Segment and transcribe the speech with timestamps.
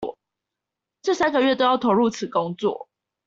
[1.03, 2.89] 這三個月都要投入此工作